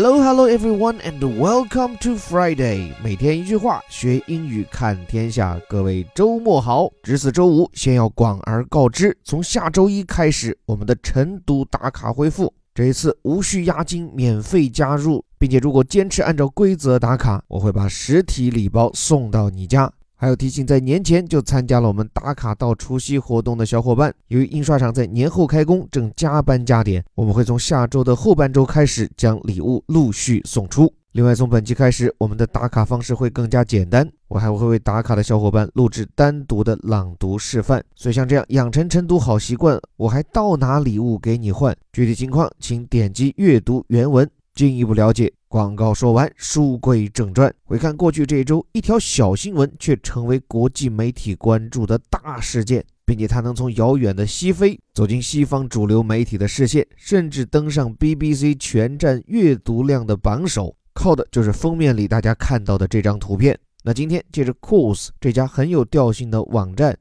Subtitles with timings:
[0.00, 2.92] Hello, hello, everyone, and welcome to Friday。
[3.02, 5.60] 每天一句话，学英语看天下。
[5.68, 6.88] 各位周末好！
[7.02, 12.54] 值此周五，先要广而告之：从下周一开始，我们的晨读打卡恢复。
[12.72, 19.92] 这一次无需押金，免费加入，并且如果坚持按照规则打卡，我会把实体礼包送到你家。
[20.20, 30.92] 还有提醒，在年前就参加了我们打卡到除夕活动的小伙伴，由于印刷厂在年后开工，正加班加点，我们会从下周的后半周开始将礼物陆续送出。
[31.12, 37.80] 另外，从本期开始，我们的打卡方式会更加简单，我还会为打卡的小伙伴录制单独的朗读示范。
[37.94, 41.72] 所以像这样养成晨读好习惯，我还倒拿礼物给你换。
[41.92, 45.32] 具体情况请点击阅读原文进一步了解。
[45.48, 47.52] 广告说完，书归正传。
[47.64, 63.58] 回看过去这一周，一条小新闻却成为国际媒体关注的大事件，并且它能从遥远的西非走进西方主流媒体的视线，甚至登上 BBC 全站阅读量的榜首，靠的就是封面里大家看到的这张图片。
[63.82, 66.94] 那今天借着 Course 这家很有调性的网站。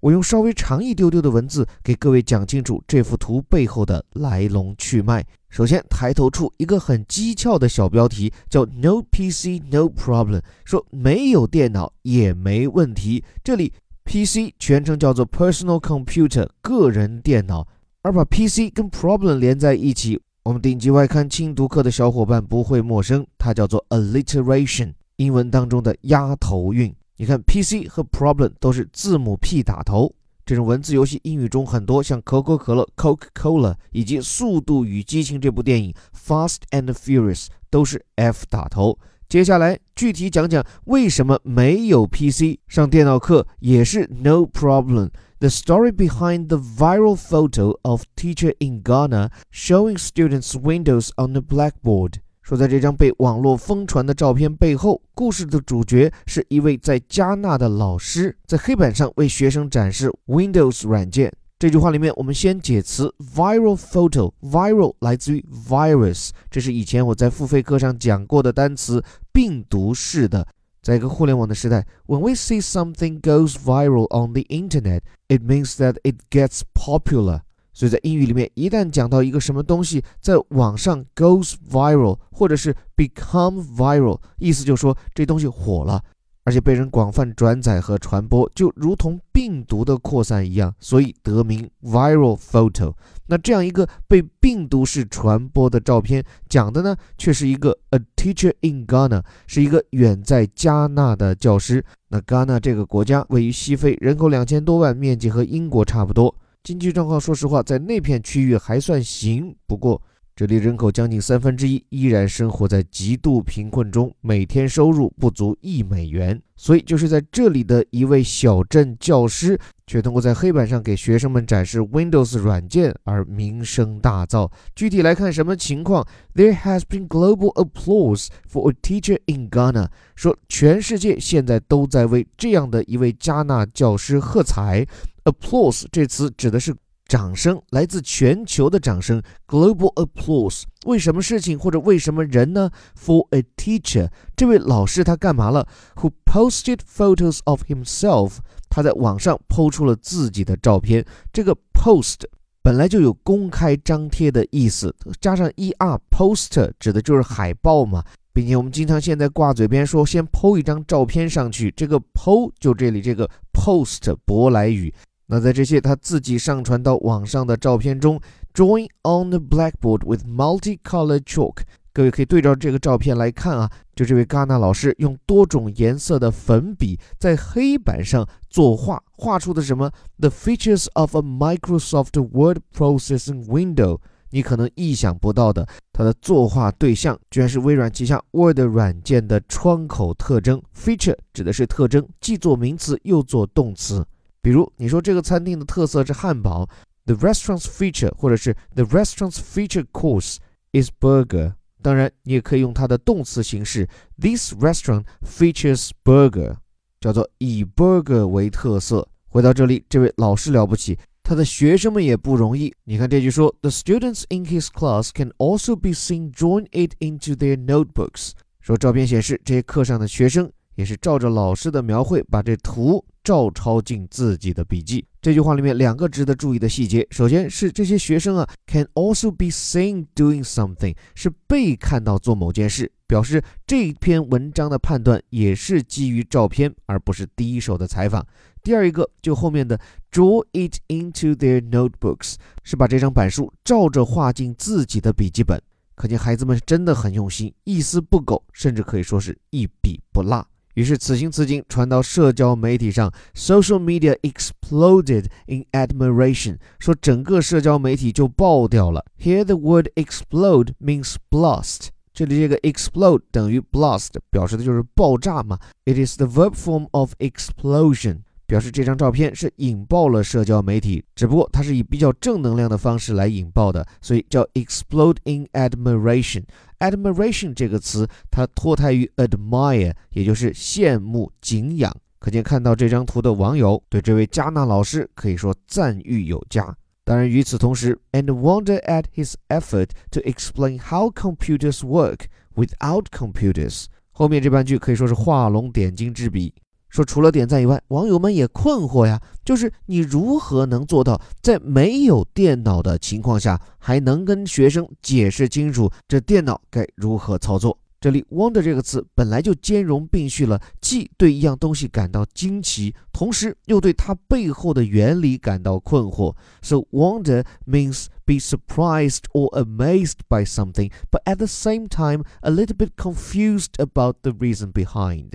[0.00, 5.24] 我用稍微长一丢丢的文字给各位讲清楚这幅图背后的来龙去脉。
[5.50, 13.22] 首先，抬头处一个很机巧的小标题叫 “No PC No Problem”，说没有电脑也没问题。
[13.44, 13.72] 这里
[14.04, 17.66] PC 全称叫做 Personal Computer，个人电脑。
[18.02, 26.94] 而把 PC 跟 Problem 连在一起，我们顶级外刊精读课的小伙伴不会陌生，它叫做 Alliteration，英文当中的押头韵。
[27.20, 30.10] 你看，PC 和 problem 都是字母 P 打头。
[30.46, 38.98] 这种文字游戏英语中很多，像可口可乐 Coca-Cola 以及《速度与激情》这部电影 Fast and Furious 都是 F 打头。
[39.28, 45.10] 接下来具体讲讲为什么没有 PC 上电脑课也是 No problem。
[45.40, 52.22] The story behind the viral photo of teacher in Ghana showing students Windows on the blackboard。
[52.50, 61.32] 说，在这张被网络疯传的照片背后，故事的主角是一位在加纳的老师，在黑板上为学生展示 Windows 软件。
[61.60, 69.00] 这句话里面，我们先解词 viral photo，viral 来自于 virus，这是以前我在付费课上讲过的单词，
[69.32, 70.44] 病毒式的。
[70.82, 77.42] 在一个互联网的时代，when we see something goes viral on the internet，it means that it gets popular。
[77.72, 86.02] 所以在英语里面，一旦讲到一个什么东西在网上 goes viral，或者是 become viral，意思就是说这东西火了，
[86.44, 92.92] 而且被人广泛转载和传播，就如同病毒的扩散一样，所以得名 viral photo。
[93.26, 101.84] 那这样一个被病毒式传播的照片，讲的呢却是一个 a teacher in Ghana，是一个远在加纳的教师。
[102.08, 106.34] 那 Ghana 这个国家位于西非，人口两千多万，面积和英国差不多。
[106.62, 109.54] 经济状况，说实话，在那片区域还算行。
[109.66, 110.00] 不过，
[110.36, 116.40] 这里人口将近三分之一依然生活在极度贫困中，每天收入不足一美元。
[116.56, 119.58] 所以，就是在这里的一位小镇教师。
[119.90, 124.48] 却通过在黑板上给学生们展示 Windows 软件而名声大噪。
[124.72, 129.88] 具体来看，什么情况？There has been global applause for a teacher in Ghana。
[130.14, 134.86] 说全世界现在都在为这样的一位加纳教师喝彩。
[135.24, 136.74] Applause 这词指的是
[137.06, 139.20] 掌声，来自全球的掌声。
[139.46, 145.66] Global applause 为什么事情或者为什么人呢？For a teacher，这位老师他干嘛了
[145.96, 148.38] ？Who posted photos of himself。
[148.68, 151.04] 他在网上抛出了自己的照片。
[151.32, 152.20] 这个 post
[152.62, 164.94] 本来就有公开张贴的意思，加上 er，poster 指的就是海报嘛，并且我们经常现在挂嘴边说先抛一张照片上去，这个抛就这里这个 post 舶来语。
[165.30, 168.20] 那在这些他自己上传到网上的照片中
[168.52, 171.58] ，drawing on the blackboard with multicolored chalk。
[171.92, 184.00] 各位可以对照这个照片来看啊，就这位戛纳老师用多种颜色的粉笔在黑板上作画，画出的什么？The features of a Microsoft Word processing window。
[184.32, 190.60] 你可能意想不到的，他的作画对象居然是微软旗下 Word 软件的窗口特征。
[190.76, 194.04] Feature 指的是特征，既做名词又做动词。
[194.42, 196.68] 比如你说这个餐厅的特色是汉堡
[197.04, 200.36] ，The restaurant's feature，或者是 The restaurant's feature course
[200.72, 201.54] is burger。
[201.82, 203.88] 当然，你也可以用它的动词形式
[204.20, 206.56] ，This restaurant features burger，
[207.00, 209.08] 叫做以 burger 为特色。
[209.28, 212.74] 回到这里，这位老师了不起，他的学生们也不容易。
[212.84, 218.32] 你看这句说，The students in his class can also be seen join it into their notebooks。
[218.60, 220.50] 说照片显示，这些课上的学生
[220.80, 225.04] 也是照着老师的描绘，把这图照抄进自己的笔记。
[225.20, 238.26] 这句话里面两个值得注意的细节，首先是这些学生啊，can also be seen doing something，是被看到做某件事，表示这篇文章的判断也是基于照片，而不是第一手的采访。
[238.62, 239.78] 第二一个，就后面的
[240.10, 245.60] draw it into their notebooks，是把这张板书照着画进自己的笔记本，
[245.94, 250.49] 可见孩子们真的很用心，一丝不苟，甚至可以说是一笔不落。
[250.75, 259.05] 于是此情此景传到社交媒体上，social media exploded in admiration，说整个社交媒体就爆掉了。
[259.17, 265.59] Here the word explode means blast，这里这个 explode 等于 blast，表示的就是爆炸嘛。
[265.85, 268.23] It is the verb form of explosion。
[268.50, 276.42] 表示这张照片是引爆了社交媒体，只不过它是以比较正能量的方式来引爆的，所以叫 explode in admiration。
[276.80, 281.96] admiration 这个词它脱胎于 admire，也就是羡慕、敬仰。
[282.18, 286.76] 可见看到这张图的网友对这位加纳老师可以说赞誉有加。
[287.04, 292.22] 当然，与此同时，and wonder at his effort to explain how computers work
[292.56, 293.84] without computers。
[294.10, 296.52] 后面这半句可以说是画龙点睛之笔。
[296.90, 307.78] 说除了点赞以外，网友们也困惑呀，就是你如何能做到在没有电脑的情况下，还能跟学生解释清楚这电脑该如何操作？
[308.00, 316.34] 这里 wonder 这个词本来就兼容并蓄了，既对一样东西感到惊奇，同时又对它背后的原理感到困惑。
[316.62, 322.74] So wonder means be surprised or amazed by something, but at the same time a little
[322.74, 325.32] bit confused about the reason behind.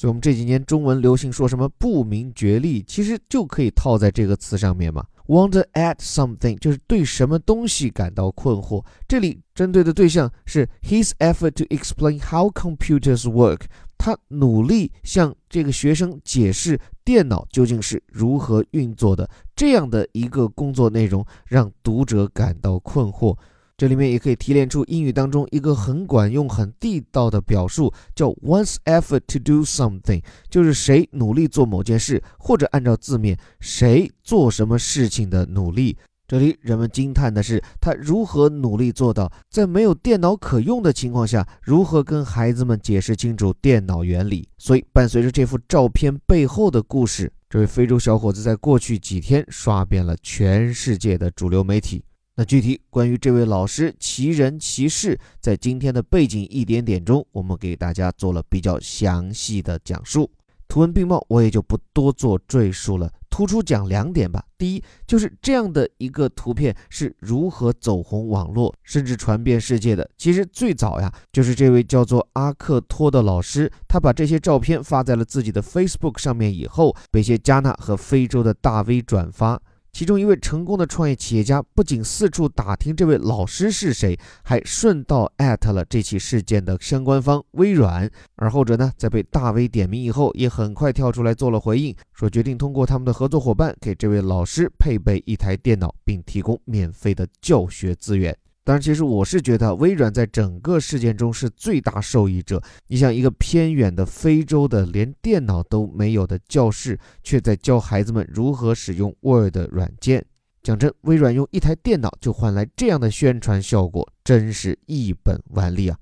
[0.00, 5.04] 所以，我们这几年中文流行说什么不明觉厉，其实就可以套在这个词上面嘛。
[5.26, 8.82] Wonder at something 就是对什么东西感到困惑。
[9.06, 13.64] 这里针对的对象是 his effort to explain how computers work，
[13.98, 19.28] 他努力向这个学生解释电脑究竟是如何运作的。
[19.54, 23.36] 这样的一个工作内容让读者感到困惑。
[23.80, 35.96] 这里面也可以提炼出英语当中一个很管用、很地道的表述，叫 one's effort to do something，就是谁努力做某件事，或者按照字面，谁做什么事情的努力。
[36.28, 44.46] 这里人们惊叹的是，他如何努力做到在没有电脑可用的情况下，如何跟孩子们解释清楚电脑原理。
[44.58, 52.04] 所以，伴随着这幅照片背后的故事，这位非洲小伙子在过去几天刷遍了全世界的主流媒体。
[52.40, 60.30] 那具体关于这位老师其人其事，在今天的背景一点点中，我们给大家做了比较详细的讲述。
[60.66, 64.42] 图文并茂，我也就不多做赘述了，突出讲两点吧。
[64.56, 70.08] 第一，就是这样的一个图片是如何走红网络，甚至传遍世界的。
[70.16, 79.60] 其实最早呀，就是这位叫做阿克托的老师，他把这些照片发在了自己的 Facebook 上面以后，被一些加纳和非洲的大 V 转发。
[79.92, 88.10] 其中一位成功的创业企业家不仅四处打听这位老师是谁，还顺道艾特了这起事件的相关方微软。
[88.36, 98.36] 而后者呢，在被大 V 点名以后，也很快跳出来做了回应，说决定通过他们的合作伙伴给这位老师配备一台电脑，并提供免费的教学资源。
[98.70, 102.62] 当然，其实我是觉得微软在整个事件中是最大受益者。
[102.86, 110.24] 你想，一个偏远的非洲的连电脑都没有的教室，却在教孩子们如何使用 Word 软件。
[110.62, 115.98] 讲真，微软用一台电脑就换来这样的宣传效果，真是一本万利啊！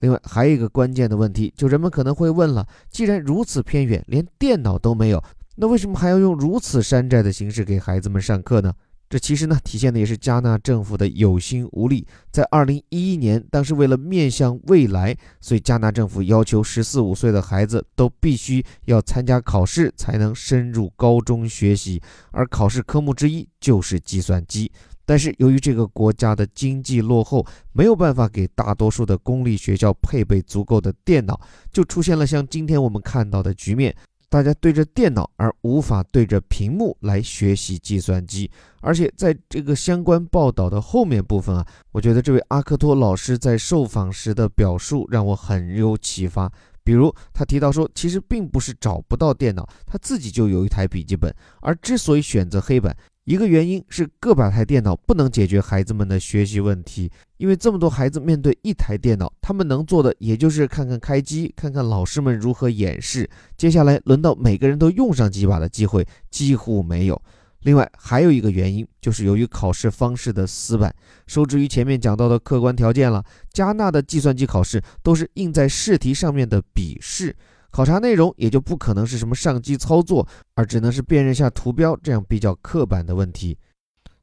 [0.00, 5.24] 另外，还有一个关键的问题，就人们可能会问了：既然如此偏远，连电脑都没有，
[5.56, 8.74] 那为什么还要用如此山寨的形式给孩子们上课呢？
[9.10, 12.06] 这其实呢，体现的也是加纳政府的有心无力。
[12.30, 22.00] 在二零一一年，当时为了面向未来，所以加纳政府要求十四五岁的孩子都必须要参加考试，才能深入高中学习。
[22.30, 24.70] 而考试科目之一就是计算机。
[25.04, 31.40] 但是由于这个国家的经济落后，没有办法给大多数的公立学校配备足够的电脑，
[31.72, 33.92] 就出现了像今天我们看到的局面。
[34.30, 38.48] 大家对着电脑而无法对着屏幕来学习计算机，
[38.80, 46.50] 而且在这个相关报道的后面部分啊，我觉得这位阿克托老师在受访时的表述让我很有启发。
[46.82, 52.96] 比如他提到说，其实并不是找不到电脑，他自己就有一台笔记本，而之所以选择黑板。
[53.30, 63.30] 一个原因是个把台电脑不能解决孩子们的学习问题，因为这么多孩子面对一台电脑，他们能做的也就是看看开机，看看老师们如何演示。
[63.56, 67.22] 接下来轮到每个人都用上几把的机会几乎没有。
[67.60, 70.92] 另外还有一个原因，就是由于考试方式的死板，
[71.28, 77.36] 受制于前面讲到的客观条件了，加纳的计算机考试都是印在试题上面的笔试。
[77.70, 83.56] 考察内容也就不可能是什么上机操作，而只能是辨认下图标这样比较刻板的问题。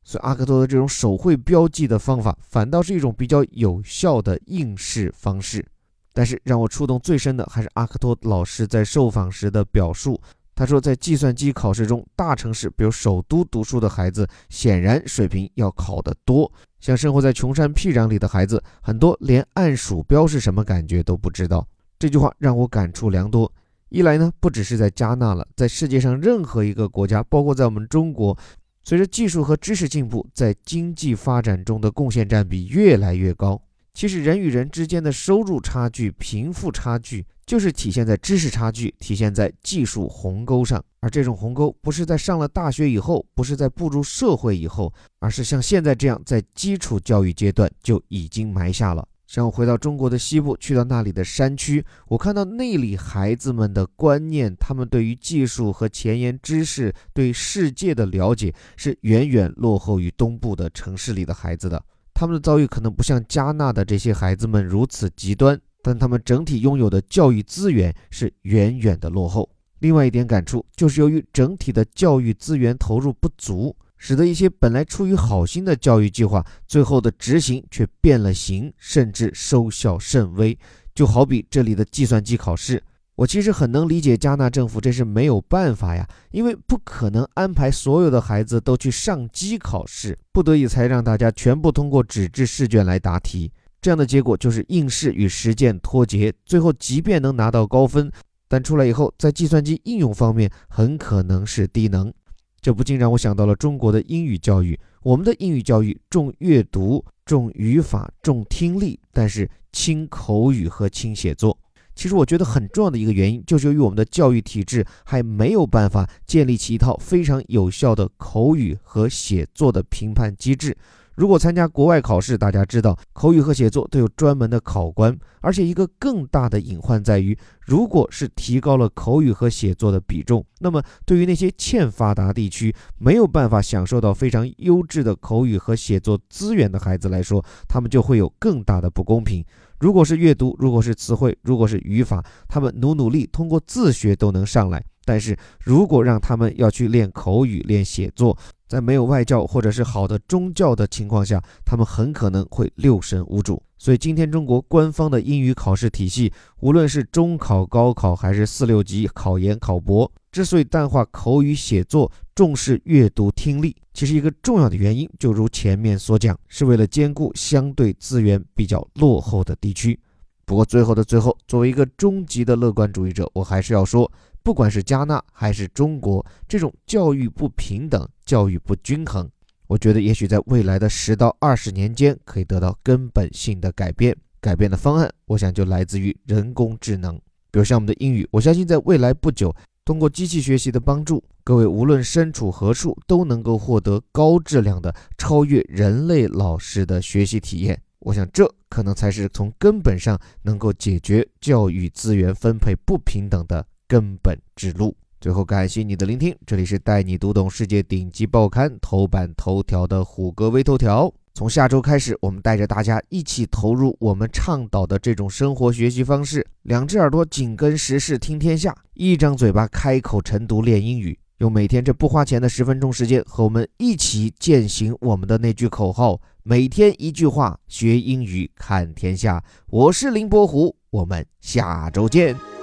[0.04, 5.66] 所以阿克托的这种手绘标记的方法，反倒是一种比较有效的应试方式。
[6.14, 10.20] 但是让我触动最深的还是阿克托老师在受访时的表述。
[10.56, 16.52] 他说，在计算机考试中，大城市比如首都读书的孩子，显然水平要考得多。
[16.80, 21.68] 像生活在穷山僻壤里的孩子，很多连按鼠标是什么感觉都不知道。
[22.00, 23.52] 这句话让我感触良多。
[23.90, 28.38] 一来呢，不只是在加纳了，在世界上任何一个国家，包括在我们中国，
[28.84, 33.62] 随着技术和知识进步，在经济发展中的贡献占比越来越高。
[33.94, 40.84] 其实人与人之间的收入差距、贫富差距，就是体现在知识差距、体现在技术鸿沟上。
[41.00, 49.08] 而这种鸿沟，不是在上了大学以后，不是在步入社会以后，而是像现在这样，在基础教育阶段就已经埋下了。
[49.28, 61.84] 像我回到中国的西部，去到那里的山区，我看到那里孩子们的观念，他们对于技术和前沿知识、对世界的了解，是远远落后于东部的城市里的孩子的。
[62.14, 69.48] 他们的遭遇可能不像加纳的这些孩子们如此极端，但他们整体拥有的教育资源是远远的落后。
[69.80, 80.58] 另外一点感触就是，由于整体的教育资源投入不足，使得一些本来出于好心的教育计划，最后的执行却变了形，甚至收效甚微。
[80.94, 82.82] 就好比这里的计算机考试。
[83.16, 93.52] 我其实很能理解加纳政府，这是没有办法呀，因为不可能安排所有的孩子都去上机考试，不得已才让大家全部通过纸质试卷来答题。
[93.82, 98.12] 这样的结果就是应试与实践脱节，最后即便能拿到高分，
[98.48, 102.14] 但出来以后在计算机应用方面很可能是低能。
[102.62, 111.58] 这不禁让我想到了中国的英语教育，我们的英语教育重阅读、重语法、重听力，但是轻口语和轻写作。
[111.96, 120.78] 其实我觉得很重要的一个原因，就是由于我们的教育体制还没有办法建立起一套非常有效的口语和写作的评判机制。
[121.18, 139.44] 如果参加国外考试，大家知道口语和写作都有专门的考官，而且一个更大的隐患在于，如果是提高了口语和写作的比重，那么对于那些欠发达地区没有办法享受到非常优质的口语和写作资源的孩子来说，他们就会有更大的不公平。
[139.80, 144.86] 如果是阅读，如果是词汇，如果是语法，他们努努力通过自学都能上来。
[145.04, 153.62] 但是如果让他们要去练口语、练写作，在没有外教或者是好的中教的情况下，他们很可能会六神无主。
[153.78, 169.98] 所以今天中国官方的英语考试体系，无论是中考、高考还是四六级考研、考博，之所以淡化口语写作，重视阅读听力，其实一个重要的原因，就如前面所讲，是为了兼顾相对资源比较落后的地区。
[170.44, 179.28] 不过最后的最后，作为一个终极的乐观主义者，我还是要说，不管是加纳还是中国，这种教育不平等、教育不均衡。
[179.66, 184.16] 我觉得也许在未来的十到二十年间可以得到根本性的改变。
[184.40, 187.16] 改变的方案，我想就来自于人工智能。
[187.50, 189.54] 比如像我们的英语，我相信在未来不久，
[189.84, 197.82] 通过机器学习的帮助，各位无论身处何处，都能够获得高质量的、超越人类老师的学习体验。
[198.00, 204.96] 我想这可能才是从根本上能够解决教育资源分配不平等的根本之路。
[205.20, 206.36] 最后，感谢你的聆听。
[206.46, 211.12] 这里是带你读懂世界顶级报刊头版头条的虎哥微头条。
[211.34, 221.18] 从下周开始，我们带着大家一起投入我们倡导的这种生活学习方式：两只耳朵紧跟时事听天下，一张嘴巴开口晨读练英语。
[221.40, 229.44] 用每天这不花钱的十分钟时间，和我们一起践行我们的那句口号：每天一句话，学英语看天下。
[229.68, 232.57] 我是林伯虎，我们下周见。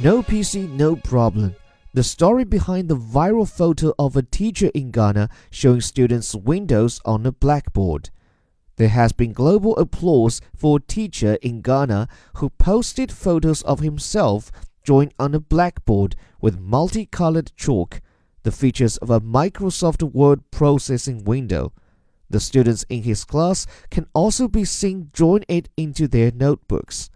[0.00, 1.56] No PC, no problem.
[1.92, 7.26] The story behind the viral photo of a teacher in Ghana showing students windows on
[7.26, 8.10] a blackboard.
[8.76, 14.52] There has been global applause for a teacher in Ghana who posted photos of himself
[14.84, 18.00] drawing on a blackboard with multicolored chalk,
[18.44, 21.72] the features of a Microsoft Word processing window.
[22.30, 27.10] The students in his class can also be seen drawing it into their notebooks.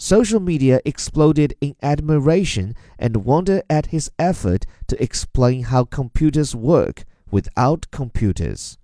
[0.00, 7.04] Social media exploded in admiration and wonder at his effort to explain how computers work
[7.32, 8.77] without computers.